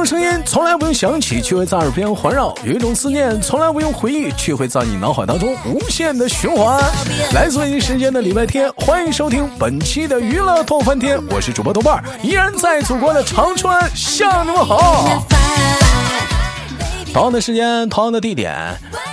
[0.00, 6.82] 种声音从来不用想起，却会在耳边环绕；有一种思念从来不用回忆，却会在你脑海当中无限的循环。
[7.34, 15.22] 来自北京时间的礼拜天，欢迎收听本期的娱乐逗翻天，我是主播豆瓣，依然在祖国的长春向你们好。
[17.12, 18.56] 同样的时间，同样的地点。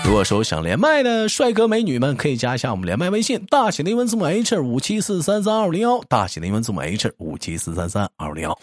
[0.05, 8.57] 如果说想连麦的帅哥美女们，可以加一下我们连麦微信，大写的英文字母 H 五七四三三二零幺，大写的英文字母 H 五七四三三二零幺。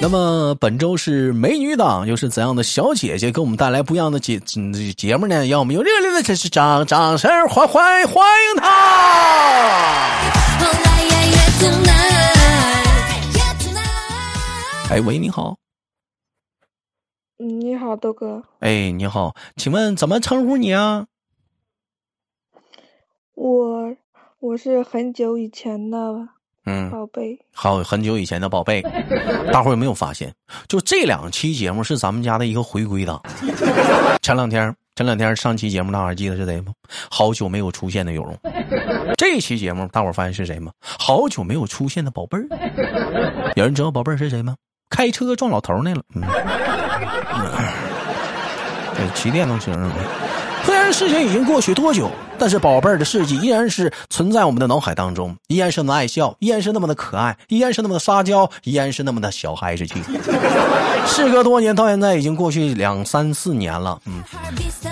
[0.00, 5.44] 那么本周是美女党，又是怎样的小姐姐给我们带来不一样的节节目呢？
[5.46, 8.68] 让我们用热烈的掌掌声欢欢欢迎她！
[14.90, 15.56] 哎喂，你好。
[17.38, 18.44] 嗯，你好，豆哥。
[18.60, 21.06] 哎，你好，请问怎么称呼你啊？
[23.34, 23.96] 我
[24.38, 26.28] 我是很久以前的
[26.68, 27.38] 嗯宝贝。
[27.54, 28.82] 好，很久以前的宝贝，
[29.50, 30.30] 大伙有没有发现？
[30.68, 33.20] 就这两期节目是咱们家的一个回归档。
[34.20, 36.72] 前两天，前两天上期节目，大伙儿记得是谁吗？
[37.10, 38.38] 好久没有出现的有容。
[39.16, 40.70] 这期节目，大伙发现是谁吗？
[40.82, 42.46] 好久没有出现的宝贝儿。
[43.56, 44.54] 有人知道宝贝儿是谁吗？
[44.90, 46.02] 开车撞老头那了。
[46.14, 46.22] 嗯。
[48.94, 49.72] 对，骑电动车。
[50.64, 60.02] 虽然事情已经过去多久，但是宝贝儿的事迹依然是存在我们的脑海当中，依然是那么爱笑，依然是那么的可爱，依然是那么的撒娇，依然是那么的小孩子气。
[61.06, 63.98] 事隔多年，到现在已经过去两三四年了。
[64.06, 64.22] 嗯，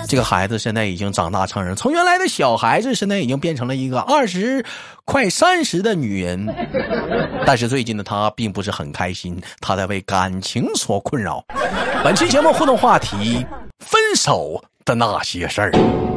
[0.07, 4.65] 这个孩子现在已经长大成人，从原来的小孩子，现在已经变成了一个二十
[5.05, 6.53] 快三十的女人。
[7.45, 11.45] 但是最近的她并不是很开心，她在为感情所困扰。
[12.03, 13.45] 本期节目互动话题：
[13.79, 16.16] 分手的那些事儿。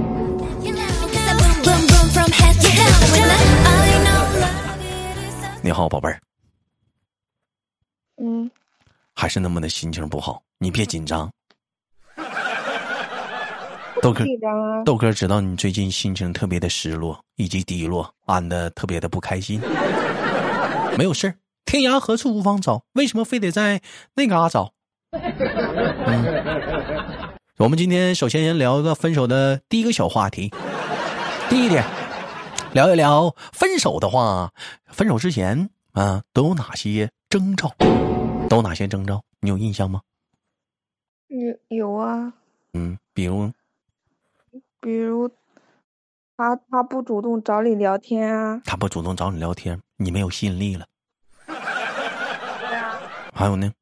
[5.62, 6.19] 你好，宝贝儿。
[8.16, 8.50] 嗯。
[9.15, 11.31] 还是那么的心情不好，你别紧张。
[14.00, 14.25] 豆哥，
[14.84, 19.60] 豆哥知道你最近心情特别的失落以及低落，安的特别的不开心。
[20.97, 21.34] 没有事儿，
[21.66, 22.82] 天涯何处无芳草？
[22.94, 23.82] 为什么非得在
[24.15, 24.72] 那嘎找？
[25.12, 26.25] 嗯，
[27.59, 30.50] 我们今天首先先聊一个分手的第一个小话题。
[31.50, 31.84] 第一点，
[32.72, 34.53] 聊一聊分手的话，
[34.86, 37.75] 分手之前啊都有哪些征兆？
[38.48, 39.25] 都有哪些征兆？
[39.41, 40.03] 你有印象吗？
[41.26, 42.32] 有有啊。
[42.75, 43.50] 嗯，比如，
[44.81, 45.28] 比如，
[46.36, 48.62] 他他不主动找你聊天啊。
[48.64, 50.87] 他不主动找你聊天，你没有吸引力了。
[53.34, 53.72] 还有呢？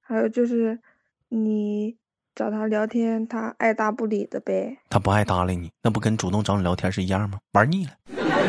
[0.00, 0.80] 还有就是，
[1.28, 1.96] 你
[2.34, 4.76] 找他聊天，他爱搭不理的呗。
[4.90, 7.38] 他不爱搭理你，那不跟主动找你聊天是一样吗？
[7.52, 7.92] 玩腻了。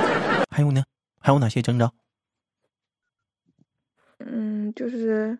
[0.49, 0.83] 还有呢？
[1.19, 1.91] 还有哪些征兆？
[4.19, 5.37] 嗯，就是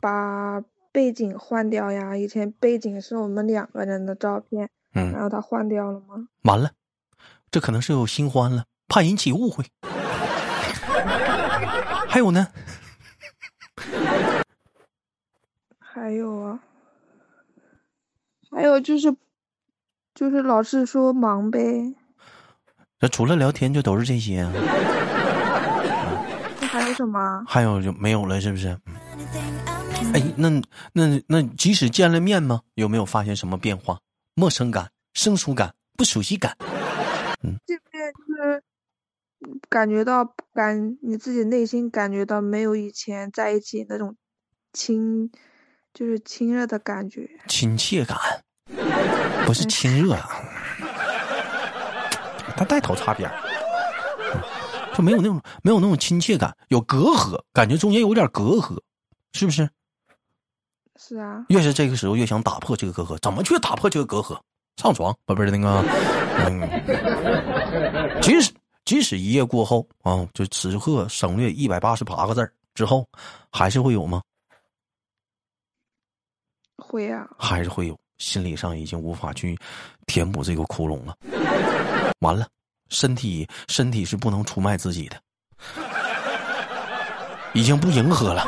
[0.00, 0.62] 把
[0.92, 2.16] 背景换掉呀。
[2.16, 6.28] 以前背景是我们两个人的照片，嗯，然后他换掉了吗？
[6.42, 6.72] 完了，
[7.50, 9.64] 这可能是有新欢了，怕引起误会。
[12.08, 12.48] 还有呢？
[15.78, 16.60] 还有啊，
[18.50, 19.14] 还有就是，
[20.14, 21.94] 就是老是说忙呗。
[23.00, 24.52] 那除了聊天就都是这些啊。
[26.60, 27.44] 还有什么？
[27.46, 28.68] 还有就没有了，是不是？
[30.12, 30.48] 哎，那
[30.92, 32.62] 那那，即使见了面吗？
[32.74, 34.00] 有没有发现什么变化？
[34.34, 36.56] 陌生感、生疏感、不熟悉感？
[37.42, 38.62] 嗯，这边就是
[39.68, 44.16] 感觉到感，你自己内心感觉到没有以前在一起那种
[44.72, 45.30] 亲，
[45.92, 47.28] 就是亲热的感觉。
[47.48, 48.16] 亲切感，
[49.46, 50.16] 不是亲热，
[52.56, 53.30] 他带头擦边。
[54.94, 58.78] 就没有那种没有那种亲切感，有隔阂，感觉中间有点隔阂，
[59.32, 59.68] 是不是？
[60.98, 61.44] 是啊。
[61.48, 63.16] 越是这个时候，越想打破这个隔阂。
[63.18, 64.38] 怎么去打破这个隔阂？
[64.76, 65.84] 上床，宝贝儿，那个，
[66.46, 68.52] 嗯，即使
[68.84, 73.06] 即使一夜过后啊，就此刻省略一百八十八个字之后，
[73.50, 74.20] 还是会有吗？
[76.90, 77.26] 会啊。
[77.38, 79.56] 还是会有，心理上已经无法去
[80.06, 81.14] 填补这个窟窿了。
[82.20, 82.46] 完了。
[82.92, 85.16] 身体身体是不能出卖自己的，
[87.52, 88.44] 已经不迎合了。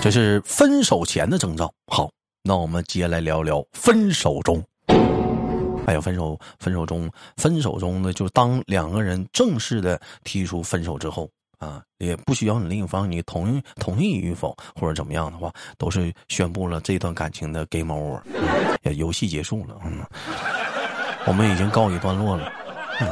[0.00, 1.70] 这是分手前的征兆。
[1.88, 2.10] 好，
[2.42, 4.64] 那我们接下来聊聊分手中。
[5.86, 11.28] 还有分手，分手中，分手中呢，就当两个人正式的提出分手之后。
[11.60, 18.20] 啊，也不需要你另一方你同意同意与否或者怎么样的话，都是宣布了这段感情的 game over，
[18.82, 19.78] 也游戏结束了。
[19.84, 20.02] 嗯，
[21.26, 22.50] 我们已经告一段落了。
[23.00, 23.08] 嗯，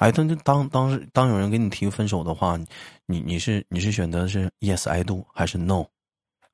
[0.00, 2.58] 哎，当当当时当有人给你提分手的话，
[3.06, 5.86] 你你是你是选择是 yes I do 还是 no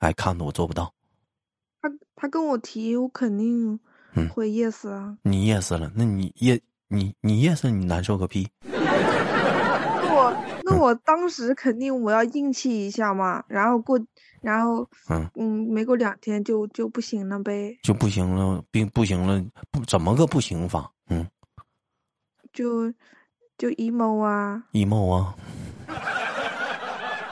[0.01, 0.93] I can't 我做不到？
[1.81, 3.81] 他他跟我提，我肯定
[4.13, 5.17] 嗯会 yes 啊。
[5.23, 8.47] 你 yes 了，那你 yes 你你 yes 你难受个屁！
[10.71, 14.01] 那我当时肯定我要硬气一下嘛，然后过，
[14.41, 15.29] 然后嗯。
[15.35, 20.91] 嗯，没过两天就就不行了呗，就不行了，并不行了，不怎么个不行法？
[21.09, 21.27] 嗯。
[22.53, 22.93] 就
[23.57, 25.35] 就 emo 啊，，emo 啊，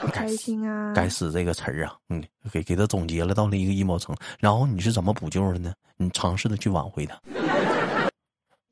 [0.01, 0.07] 不？
[0.07, 5.73] 开心啊，该死这个词儿啊，嗯，给给他总结了到了一个 emo 层，然后你是怎么补救的呢？
[5.97, 7.19] 你尝试的去挽回他，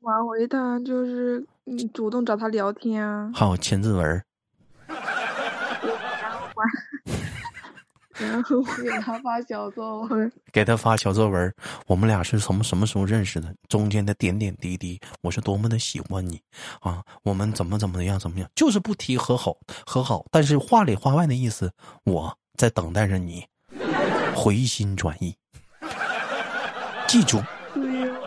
[0.00, 4.24] 挽回他就是你主动找他聊天啊，还有签字文儿，
[8.18, 11.54] 然后给他发小作文，给他发小作文。
[11.86, 13.54] 我们俩是从什么时候认识的？
[13.68, 16.40] 中间的点点滴滴，我是多么的喜欢你
[16.80, 17.00] 啊！
[17.22, 19.56] 我们怎么怎么样怎么样，就是不提和好
[19.86, 21.72] 和好，但是话里话外的意思，
[22.02, 23.46] 我在等待着你
[24.34, 25.36] 回心转意。
[27.06, 27.40] 记住，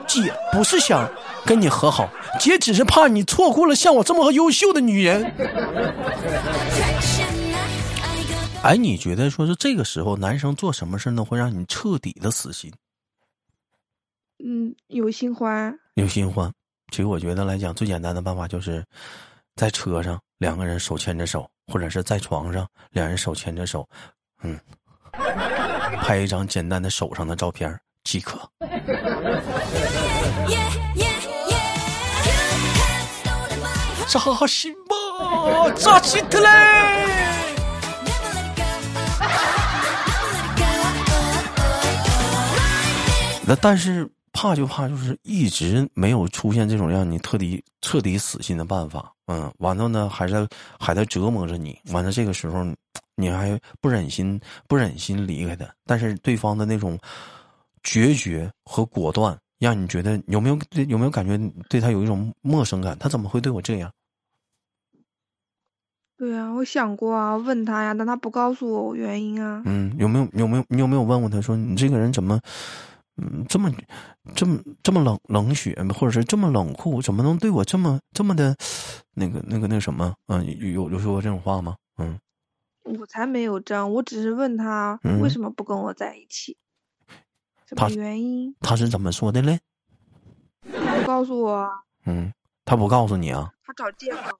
[0.07, 1.11] 姐不是想
[1.45, 5.33] 跟你和好，姐只是怕你错过了像我这么优秀的女人。
[8.63, 12.71] 哎，你觉得说是这个时候男生做什么事呢，会让你彻底的死心？
[14.43, 16.51] 嗯，有新欢，有新欢。
[16.91, 18.85] 其实我觉得来讲，最简单的办法就是，
[19.55, 23.87] 在车上两个人手牵着手，或者是在床上两人手牵着手，
[24.43, 24.59] 嗯，
[26.03, 28.39] 拍一张简单的手上的照片即可。
[34.07, 37.50] 扎心吧，扎心的嘞！
[43.51, 50.47] 那但是怕就怕就是一直没有出现这种让你彻底彻底死心的办法，嗯，完了呢还在
[50.79, 52.65] 还在折磨着你，完了这个时候
[53.17, 54.39] 你还不忍心
[54.69, 56.97] 不忍心离开他，但是对方的那种
[57.83, 60.57] 决绝和果断，让你觉得有没有
[60.87, 61.37] 有没有感觉
[61.67, 62.97] 对他有一种陌生感？
[62.99, 63.91] 他怎么会对我这样？
[66.17, 69.61] 对啊，我想过啊，问他呀，但他不告诉我原因啊。
[69.65, 72.39] 嗯，有没有有没有你有没有问过他说你这个人怎么，
[73.17, 73.71] 嗯，这么
[74.35, 78.55] 这么这么冷冷血，或者是这么冷酷，怎么能对我这么这么的，
[79.15, 80.15] 那个那个那什么？
[80.27, 81.75] 嗯，有有说过这种话吗？
[81.97, 82.19] 嗯，
[82.83, 86.57] 我才没有这样，我只是问他嗯为什么不跟我在一起，
[87.67, 88.55] 什么原因？
[88.61, 89.59] 他是怎么说的嘞？
[90.73, 91.69] 他不告诉我啊，
[92.05, 92.33] 嗯，
[92.65, 93.51] 他不告诉你啊？
[93.65, 94.39] 他找借口。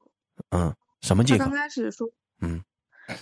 [0.50, 1.56] 嗯，什么借口他刚？
[1.58, 2.10] 开始说，
[2.40, 2.64] 嗯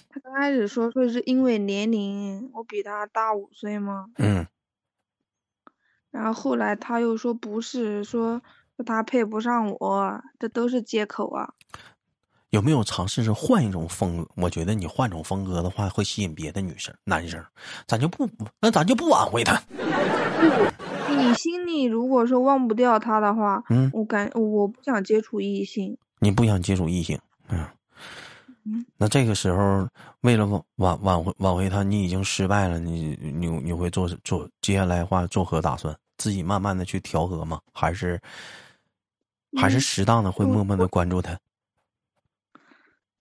[0.10, 4.46] 他刚开始说说是因为年龄，我比他大五岁吗，嗯
[6.12, 8.42] 然后后来他又说不是，说
[8.76, 11.54] 说他配不上我，这都是借口啊。
[12.50, 14.30] 有没有尝试着换一种风格？
[14.36, 17.44] 我觉得你换种风格的话，会吸引别的女生、男生，
[17.86, 18.28] 咱就不
[18.60, 19.62] 那咱就不挽回他。
[21.16, 25.98] 你心里如果说忘不掉他的话，嗯，我感我不想接触异性。
[26.20, 27.20] 你不想接触异性，
[27.50, 27.68] 嗯
[28.72, 29.88] 嗯，那这个时候
[30.22, 35.96] 为了挽挽挽回挽回他，你已经失败了，你你你会做做接下来的话做何打算？
[36.18, 37.60] 自己慢慢的去调和吗？
[37.74, 38.22] 还是
[39.58, 41.36] 还是嗯适当的会默默的关注他？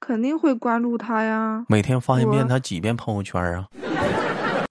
[0.01, 1.65] 肯定会关注他呀。
[1.69, 3.67] 每天发一遍他几遍朋友圈啊？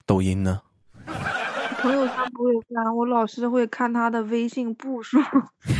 [0.05, 0.61] 抖音呢？
[1.79, 5.17] 朋友圈不会看，我老是会看他的微信步数。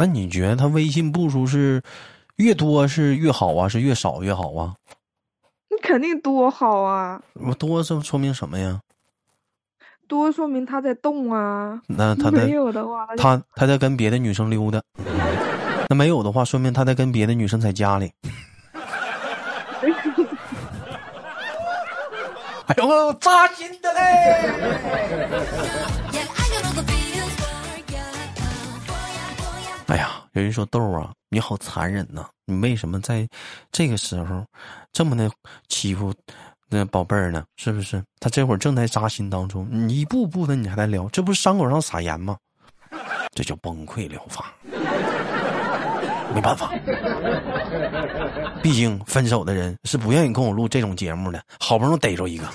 [0.00, 1.82] 那你觉得他微信步数是
[2.36, 4.74] 越多是越好啊，是越少越好啊？
[5.68, 8.80] 你肯定多好啊，我多是说明什么呀？
[10.08, 11.82] 多说明他在动啊。
[11.86, 14.80] 那他在 没有的话，他他他在跟别的女生溜达，
[15.90, 18.10] 那没有的话，说明他在跟别的女生在家里。
[22.66, 24.48] 哎呦扎心的嘞！
[29.90, 33.26] 哎呀，有人说豆啊，你好残忍呐、你为什么在
[33.72, 34.44] 这个时候
[34.92, 35.28] 这么的
[35.66, 36.14] 欺负
[36.68, 37.42] 那宝贝儿呢？
[37.56, 38.00] 是不是？
[38.20, 42.36] 他这会儿正在扎心当中，你一步步的你还在聊，这不是伤口上撒盐吗？
[43.34, 44.54] 这叫崩溃疗法。
[46.32, 46.72] 没办法，
[48.62, 52.46] 毕竟分手的人是不愿意跟我录这种节目的，好不容易逮着一个。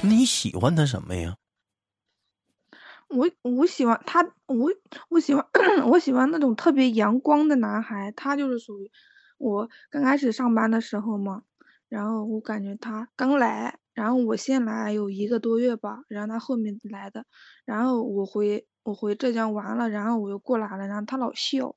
[0.00, 1.34] 你喜欢他什么呀？
[3.08, 4.70] 我我喜欢他，我
[5.08, 5.44] 我喜欢
[5.90, 8.90] 我喜欢那种特别阳光的男孩，他就是属于
[9.38, 11.42] 我刚开始上班的时候嘛，
[11.88, 17.24] 然后我感觉他刚来，然后我先来有一个多月吧，然后他后面来的，
[17.64, 21.74] 然后我回我回浙江玩了，然后我又过来了，然后他老笑，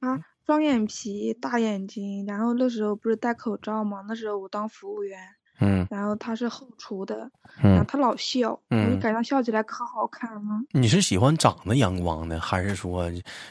[0.00, 5.18] 他双眼皮、大眼睛，然后那时候不是戴口罩嘛，那时候我当服务员，
[5.60, 7.18] 嗯然后他是后厨的，
[7.62, 10.40] 然后嗯，他老笑，我嗯就感觉他笑起来可好看了。
[10.72, 13.10] 你是喜欢长得阳光的，还是说，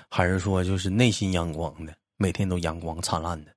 [0.10, 3.52] 还是说就是内心阳光的，每天都阳光灿烂的？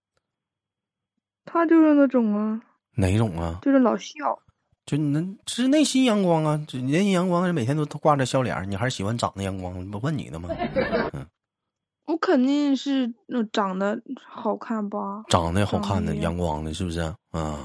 [1.45, 2.61] 他就是那种啊，
[2.95, 3.59] 哪种啊？
[3.63, 4.39] 就是老笑。
[4.85, 9.91] 就你能是内心阳光啊，就内心阳光是每天都挂着笑脸，你还是喜欢长得阳光？
[9.91, 10.49] 不问你的吗？
[12.07, 17.15] 我肯定是那长得好看吧，长得好看的、阳光的，是不是啊？
[17.31, 17.59] 啊，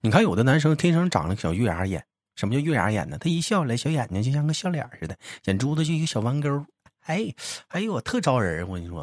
[0.00, 3.16] 你看有的男生天生长得小月牙眼，什么叫月牙眼呢？
[3.18, 6.64] 他一笑来，小眼睛就像个笑脸似的，眼珠子就一个小弯钩，
[7.06, 7.32] 哎，
[7.68, 9.02] 哎呦，特招人，我跟你说，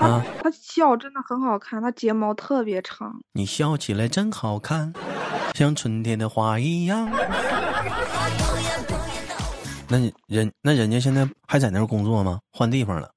[0.00, 3.20] 啊， 他笑真的很好看，他睫毛特别长。
[3.32, 4.92] 你笑起来真好看，
[5.54, 7.08] 像春天的花一样。
[9.88, 12.40] 那你人那人家现在还在那儿工作吗？
[12.52, 13.10] 换地方了。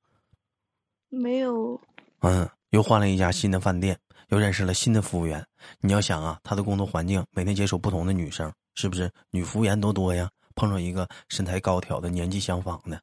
[1.14, 1.80] 没有，
[2.22, 3.96] 嗯，又换了一家新的饭店，
[4.30, 5.46] 又认识了新的服务员。
[5.80, 9.12] 你要想啊，他的工作环境每天接触不同的女生，是不是？
[9.30, 13.00] 女服务员多多呀，碰上一个身材高挑的、年纪相仿的，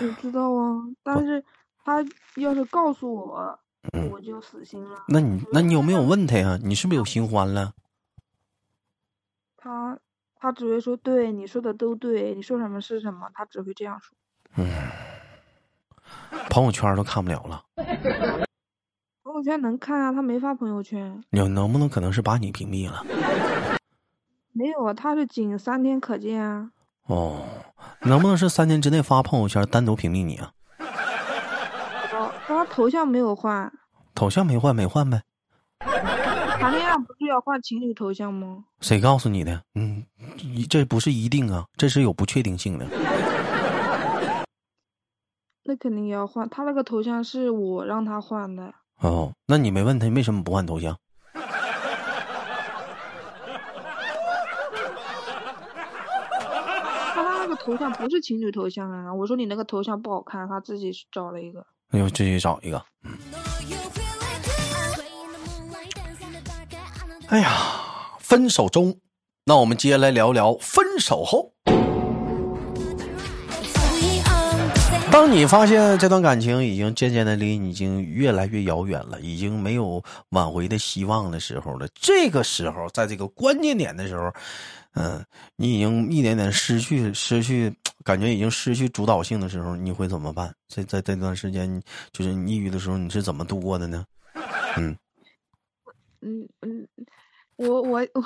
[0.00, 1.44] 我知道啊，但是
[1.84, 2.02] 他
[2.36, 3.60] 要是告诉我，
[3.92, 5.04] 嗯我就死心了。
[5.08, 6.58] 那你那你有没有问他呀？
[6.62, 7.74] 你是不是有新欢了？
[9.58, 9.98] 他
[10.36, 14.16] 他只会说对你说的都对，你说什么是什么，他只会这样说。
[16.48, 17.62] 朋友圈都看不了了，
[19.22, 21.22] 朋友圈能看啊，他没发朋友圈。
[21.30, 23.04] 你能不能可能是把你屏蔽了？
[24.52, 26.70] 没有啊，他是仅三天可见啊。
[27.06, 27.42] 哦，
[28.02, 30.52] 能不能是三天之内发朋友圈单独屏蔽你啊？
[32.12, 33.72] 哦，他头像没有换，
[34.14, 35.22] 头像没换没换呗？
[35.80, 38.64] 谈恋爱不是要换情侣头像吗？
[38.80, 39.62] 谁告诉你的？
[39.74, 40.04] 嗯，
[40.70, 42.86] 这不是一定啊，这是有不确定性的。
[45.64, 48.74] 那肯定要换，他那个头像是我让他换的。
[49.00, 50.96] 哦，那你没问他为什么不换头像？
[57.14, 59.14] 他那个头像不是情侣头像啊！
[59.14, 61.64] 我说你那个头像不好看，他自己是找了一个。
[61.90, 62.82] 哎呦，自己找一个。
[67.28, 67.50] 哎呀，
[68.18, 68.98] 分手中，
[69.44, 71.52] 那我们接下来聊聊分手后。
[75.12, 84.32] 当你发现这段感情已经渐渐的离你已经越来越遥远了，已经没有挽回的希望的时候了，这个时候，在这个关键点的时候，
[84.94, 85.22] 嗯，
[85.54, 90.52] 你已经一点点失去失去，感觉已经失去主导性的时候，你会怎么办？
[90.66, 94.04] 在在这段时间，就是你抑郁的时候，你是怎么度过的呢？
[94.78, 94.96] 嗯
[96.22, 96.88] 嗯嗯，
[97.56, 98.24] 我我我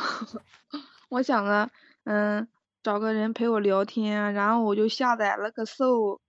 [1.09, 1.69] 我想啊，
[2.05, 2.47] 嗯，
[2.85, 6.21] 找个人陪我聊天，然后我就下载了个 Soul，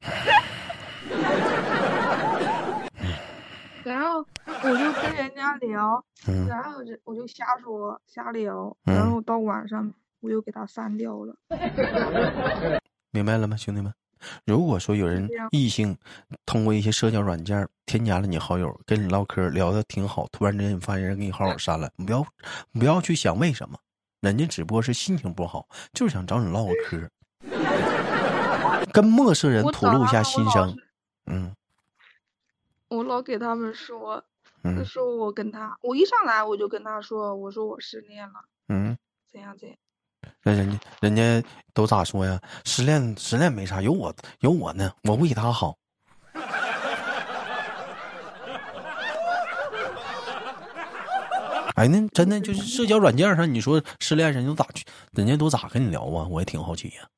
[3.84, 11.34] 然后我就跟人家聊，嗯然后就我就瞎说瞎聊，嗯然后到晚上我又给他删掉了。
[13.12, 13.92] 明白了吗，兄弟们？
[14.44, 15.96] 如果说有人异性
[16.44, 22.26] 通过一些社交软件添加了你好友，跟你唠嗑聊的挺好，突然之间你发现人给你好友删了，你不要
[22.72, 23.78] 不要去想为什么，
[24.20, 27.08] 人家只不过是心情不好，就是想找你唠个嗑，
[28.92, 30.76] 跟陌生人吐露一下心声。
[31.26, 31.54] 嗯
[32.88, 34.24] 我老给他们说，
[34.64, 38.96] 嗯说我跟他，我一上来我就跟他说，我说我失恋了，嗯，
[39.30, 39.76] 怎样怎样。
[40.42, 41.42] 那人家人家
[41.74, 42.40] 都咋说呀？
[42.64, 45.76] 失恋失恋没啥，有我有我呢，我为他好。
[51.74, 56.26] 哎，那真的就是社交软件上，你说失恋人都咋去，人家都咋跟你聊啊？
[56.26, 57.08] 我也挺好奇呀、他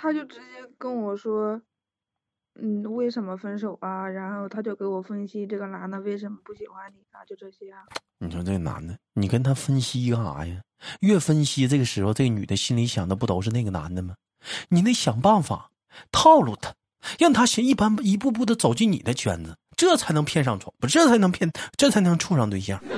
[0.00, 0.44] 他就直接
[0.78, 1.60] 跟我说，
[2.60, 4.08] 嗯，为什么分手啊？
[4.08, 7.80] 然后他就给我分析这个男的为什么不喜欢你啊，就这些啊。
[8.18, 10.60] 你说这男的，你跟他分析干啥呀？
[11.00, 14.14] 越分析，这个时候这个女的心里想的不都是那个男的吗？
[14.68, 15.72] 你得想办法
[16.12, 16.72] 套路他，
[17.18, 22.80] 让他先一般一步步的走进你的圈子，这才能骗上床，不，这才能骗，这才能处上对象。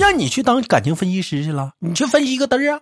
[0.00, 2.80] 让你去当感情分析师去了，你去分析个嘚儿啊，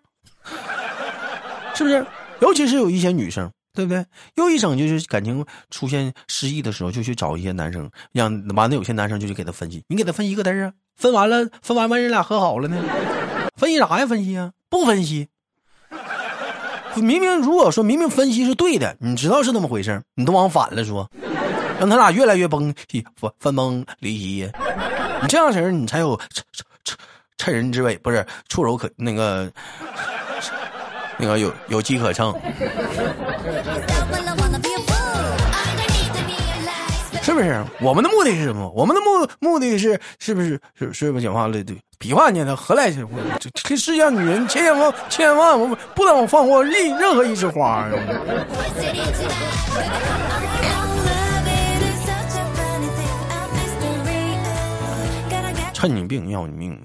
[1.75, 2.07] 是不是？
[2.41, 4.07] 尤其是有一些女生，对不对？
[4.37, 12.81] 又一整就是感情出现失意的时候，就去找一些男生，让完了有些男生就去给他分析，你给他分析个嘚儿啊，分完了，分完完人俩和好了呢，
[13.59, 14.07] 分析啥呀？
[14.07, 14.53] 分析啊？
[14.71, 15.27] 不分析，
[16.95, 21.11] 明明如果说明明分析是对的，你知道是那么回事你都往反了说，
[21.81, 22.73] 让他俩越来越崩
[23.17, 24.49] 分 分崩离析。
[25.21, 26.17] 你这样式儿，你才有
[27.39, 29.51] 趁人之危，不是触手可那个
[31.17, 32.35] 那个有有机可乘。
[37.23, 37.65] 是不是？
[37.81, 38.69] 我们的目的是什么？
[38.75, 41.63] 我们的目目的是是不是是是不是讲话了？
[41.63, 42.57] 对，比划呢？
[42.57, 42.91] 何来？
[42.91, 47.87] 这这世界上女人千千万千万，我们不能放过任任何一枝花。
[55.75, 56.81] 趁你病要你命，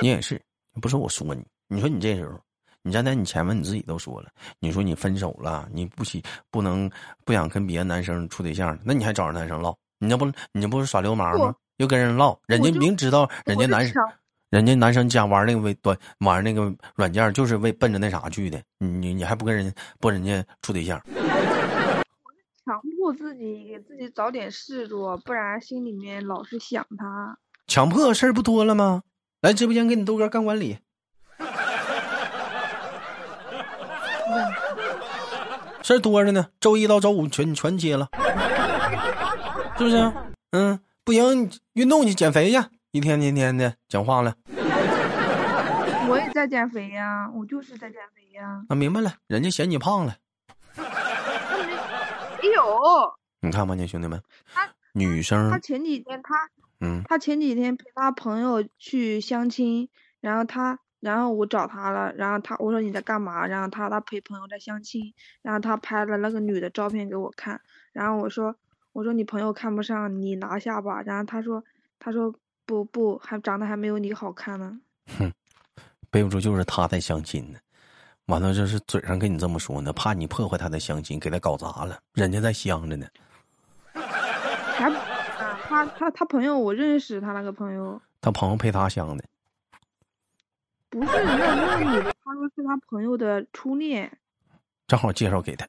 [0.00, 0.40] 你也是，
[0.80, 2.40] 不是我说你，你说你这时候。
[2.82, 6.90] 你站在你前面你自己都说了，你说你分手了，你不喜不能
[7.24, 9.76] 不想跟别的男生处对象，那你还找着男生唠？
[9.98, 11.54] 你这不你这不是耍流氓吗？
[11.78, 14.02] 又跟人唠，人家明知道人家男生，
[14.48, 18.62] 人家男生家玩那个微短玩那个软件，就是为奔着那啥去的。
[18.78, 20.98] 你你你还不跟人不人家处对象？
[22.64, 27.36] 强迫自己给自己找点事做，不然心里面老是想他。
[27.66, 29.02] 强迫事儿不多了吗？
[29.40, 30.78] 来直播间给你豆哥干管理。
[35.82, 38.08] 事儿多着呢，周一到周五全全接了，
[39.78, 40.12] 是不是？
[40.50, 42.58] 嗯，不行，运动去减肥去，
[42.90, 44.34] 一天天天的讲话了。
[46.08, 48.62] 我也在减肥呀，我就是在减肥呀。
[48.68, 50.16] 啊，明白了，人家嫌你胖了。
[50.76, 50.84] 没
[52.54, 52.78] 有。
[53.40, 54.20] 你看吧，你兄弟们，
[54.92, 56.34] 女生，他前几天他，
[56.80, 59.88] 嗯，他前几天陪他朋友去相亲，
[60.20, 60.78] 然后他。
[61.00, 63.46] 然后我找他了，然后他我说你在干嘛？
[63.46, 67.60] 然后他他陪朋友在相亲，然后他拍了那个女的照片给我看，
[67.92, 68.56] 然后我说
[68.92, 71.00] 我说你朋友看不上，你拿下吧。
[71.02, 71.62] 然后他说
[72.00, 72.34] 他说
[72.66, 74.80] 不不，还长得还没有你好看呢。
[75.16, 75.32] 哼，
[76.10, 77.60] 背不住就是他在相亲呢，
[78.26, 83.06] 完了就是嘴上跟你这么说呢，怕你破坏他的相亲，给他搞砸了，人家在相着呢。
[84.78, 89.24] 还啊，他他他朋友我认识他那个朋友，他朋友陪他相的。
[90.88, 94.10] 不是那那个女的，他说是他朋友的初恋，
[94.86, 95.66] 正好介绍给他。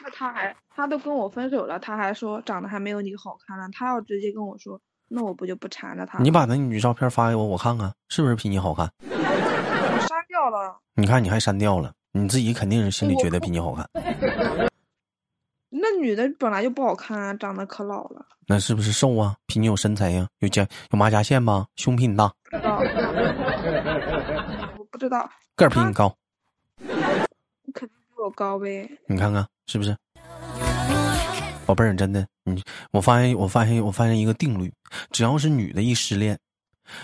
[0.00, 3.68] 那他还他都跟我分手了，他还说长得还没有你好看呢。
[3.72, 6.20] 他要直接跟我说，那我不就不缠着他？
[6.20, 8.88] 你把那女照片发给我，我看看是不是比你好看。
[9.00, 10.78] 我删掉了。
[10.94, 13.90] 你看你还删掉了，你自己肯定是心里觉得比你好看。
[15.78, 18.24] 那女的本来就不好看啊，长得可老了。
[18.46, 19.34] 那是不是瘦啊？
[19.46, 20.26] 比你有身材呀？
[20.38, 21.66] 有甲有马甲线吗？
[21.76, 22.32] 胸比你大？
[22.50, 22.78] 不知道。
[24.78, 25.28] 我不知道。
[25.54, 26.14] 个儿比你高？
[27.74, 28.88] 肯定比我高呗。
[29.06, 29.94] 你看看是不是？
[31.66, 32.62] 宝贝儿，真的，你
[32.92, 34.72] 我发现我发现我发现一个定律：
[35.10, 36.38] 只要是女的一失恋，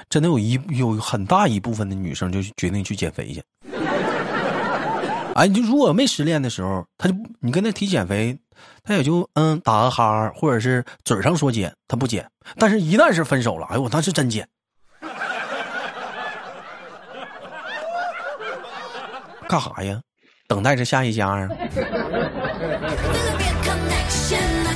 [0.09, 3.43] 真的有一有很大一部分的女生就决定去减肥去。
[5.35, 8.39] 哎，你就如果没失恋的时候，他就你跟他提减肥。
[8.83, 12.29] 他也就嗯打个哈，或者是嘴上说减，他不减。
[12.57, 14.49] 但是，一旦是分手了，哎呦，我那是真减。
[19.49, 20.01] 干啥呀？
[20.49, 21.49] 等待着下一家啊？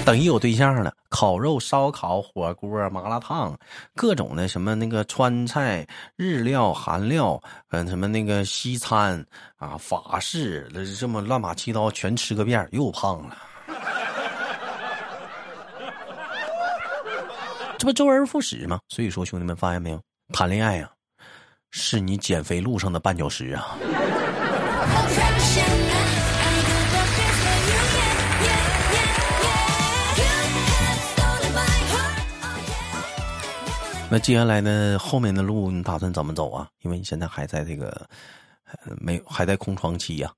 [0.05, 3.59] 等一有对象了，烤肉、烧烤、火锅、麻辣烫，
[3.95, 5.85] 各种的什么那个川菜、
[6.15, 9.25] 日料、韩料，嗯，什么那个西餐
[9.57, 13.37] 啊、法式，这么乱码七八糟全吃个遍，又胖了。
[17.79, 18.81] 这不周而复始吗？
[18.89, 20.01] 所以说，兄弟们发现没有，
[20.33, 20.91] 谈恋爱呀，
[21.71, 23.77] 是你减肥路上的绊脚石啊。
[34.09, 36.69] 那接下来呢，后面的路你打算怎么走啊？
[36.81, 38.09] 因为你现在还在这个，
[38.99, 40.33] 没还在空窗期呀。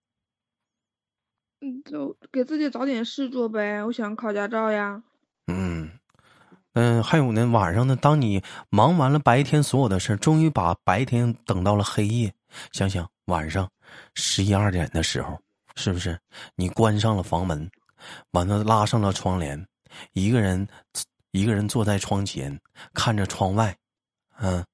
[1.60, 3.84] 嗯，就给自己找点事做呗。
[3.84, 5.00] 我想考驾照呀。
[5.46, 5.87] 嗯。
[6.80, 12.32] 嗯，还有呢，晚上呢，当你忙完了白天所有的事终于把白天等到了黑夜。
[12.70, 13.68] 想想晚上
[14.14, 15.36] 十一二点的时候，
[15.74, 16.16] 是不是
[16.54, 17.68] 你关上了房门，
[18.30, 19.66] 完了拉上了窗帘，
[20.12, 20.64] 一个人
[21.32, 22.56] 一个人坐在窗前，
[22.94, 23.76] 看着窗外，
[24.38, 24.64] 嗯，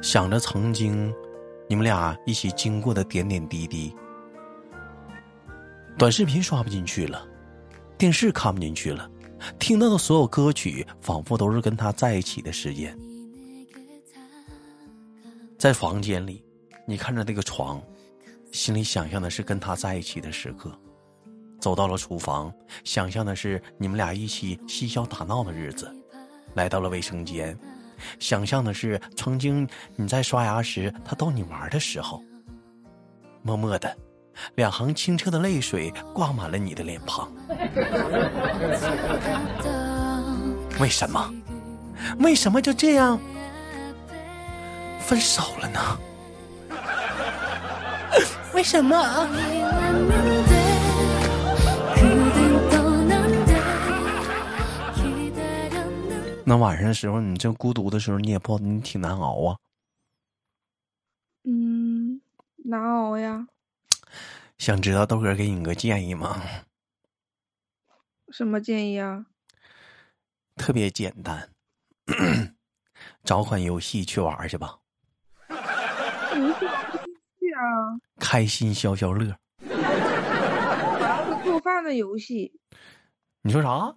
[0.00, 1.12] 想着曾经
[1.68, 3.92] 你们俩一起经过的点点滴滴。
[5.98, 7.26] 短视频刷不进去了。
[8.00, 9.10] 电视看不进去了，
[9.58, 12.98] 听到的所有歌曲仿佛都是跟他在一起的时间。
[15.58, 16.42] 在房间里，
[16.86, 17.78] 你看着那个床，
[18.52, 20.70] 心里想象的是跟他在一起的时刻；
[21.60, 22.50] 走到了厨房，
[22.84, 25.84] 想象的是你们俩一起嬉笑打闹的日子；
[26.54, 27.54] 来到了卫生间，
[28.18, 32.24] 想象的是曾经你在刷牙时他逗你玩的时候。
[33.42, 33.94] 默默的，
[34.54, 37.30] 两行清澈的泪水挂满了你的脸庞。
[40.80, 41.34] 为什么？
[42.18, 43.20] 为什么就这样
[45.00, 45.98] 分手了呢？
[48.54, 49.28] 为什么？
[56.42, 59.56] 那晚上的时候，你这孤独的时候，你也不，你挺难熬啊。
[61.44, 62.20] 嗯，
[62.64, 63.46] 难熬呀。
[64.60, 66.38] 想知道豆哥给你个建议吗？
[68.30, 69.24] 什么建议啊？
[70.54, 71.48] 特别简单，
[73.24, 74.80] 找款游戏去玩去吧。
[75.48, 75.56] 游
[76.58, 77.96] 戏啊。
[78.18, 79.34] 开心消消乐。
[81.42, 82.52] 做饭的游戏。
[83.40, 83.96] 你说啥？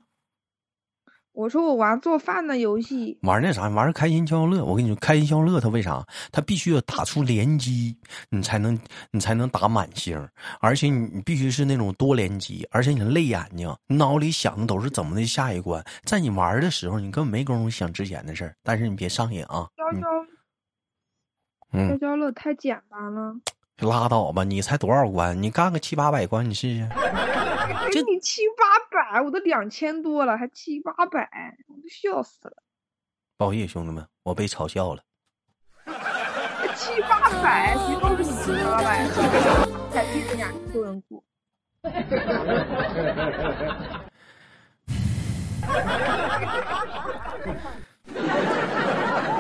[1.34, 4.64] 我说我玩做饭的游戏，玩那啥，玩开心消消乐。
[4.64, 6.06] 我跟你说，开心消消乐，它为啥？
[6.32, 7.98] 它必须要打出连击，
[8.30, 10.16] 你才能你才能打满星，
[10.62, 15.84] 而且你你必须是那种多连击，而且你累眼睛，你脑里想的都是怎么的下一关。
[16.04, 18.56] 在你玩的时候，你根本没工夫想之前的事儿。
[18.62, 19.66] 但是你别上瘾啊！
[19.76, 20.08] 消消，
[21.72, 23.36] 嗯，消消乐太简单了。
[23.80, 25.42] 拉倒吧，你才多少关？
[25.42, 26.88] 你干个七八百关，你试试。
[27.92, 32.64] 给你七八百，我都两千多了，还七八百，我都笑死了。
[33.38, 35.02] 不好意思，兄弟们，我被嘲笑了。
[36.76, 39.06] 七八百，谁告诉你七八百？
[39.92, 41.24] 才比人家多人过。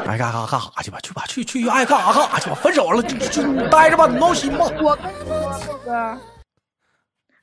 [0.05, 2.55] 爱干啥干啥去吧，去吧，去去爱干啥干啥去吧。
[2.55, 4.65] 分手了就就待着吧，你闹心吧。
[4.81, 6.17] 我跟你说，豆哥，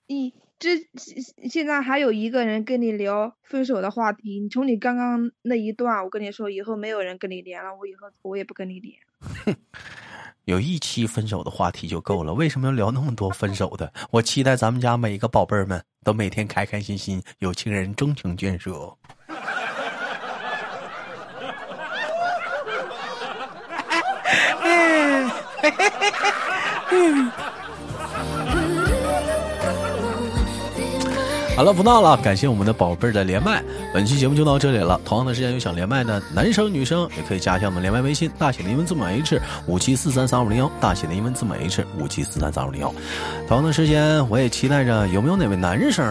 [0.07, 4.41] 一这现现在还有一个人跟你聊分手的话题。
[4.41, 8.95] 你从你刚刚那一段，我跟你说，以后没有人跟你连了，我以后我也不跟你连。
[10.45, 13.91] 有一期分手的话题就够了，为什么要聊那么多分手的？
[14.11, 18.95] 我期待咱们家每一个宝贝儿们都每天开开心心，有情人终成眷属。
[31.57, 34.99] 好了，不闹了，感谢我们的宝贝儿的连麦，本期节目就到这里了。
[35.05, 42.91] 同样的时间有想连麦的男生女生，也可以加一下我们连麦微信，大写的英文字母 H 五七四三三五零幺，大写的英文字母 H 五七四三三五零幺。
[43.47, 46.03] 同样的时间，我也期待着有没有哪位男生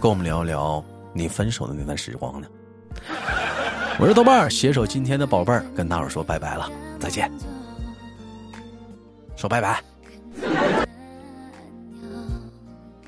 [0.00, 2.46] 跟我们聊一聊你分手的那段时光呢？
[3.98, 7.28] 我是豆瓣儿，携手今天的宝贝儿，跟大伙说拜拜了，再见，
[9.34, 9.82] 说拜拜，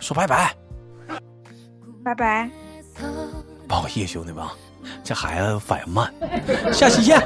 [0.00, 0.63] 说拜拜。
[2.04, 2.50] 拜拜，
[3.66, 4.44] 不好意思，兄弟们，
[5.02, 6.12] 这孩子反应慢，
[6.70, 7.18] 下期见。